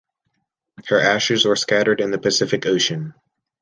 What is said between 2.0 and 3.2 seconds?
in the Pacific Ocean.